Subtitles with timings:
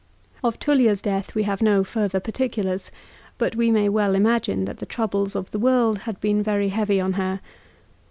[0.43, 2.89] Of Tullia's death we have no further particulars;
[3.37, 6.99] but we may well imagine that the troubles of the world had been very heavy
[6.99, 7.39] on her.